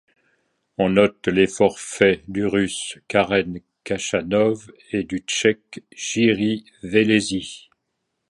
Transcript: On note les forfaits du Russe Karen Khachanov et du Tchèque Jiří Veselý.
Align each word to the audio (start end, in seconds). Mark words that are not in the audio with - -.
On 0.79 0.89
note 0.89 1.27
les 1.27 1.45
forfaits 1.45 2.23
du 2.27 2.43
Russe 2.47 2.97
Karen 3.07 3.59
Khachanov 3.83 4.71
et 4.91 5.03
du 5.03 5.19
Tchèque 5.19 5.83
Jiří 5.95 6.65
Veselý. 6.81 7.69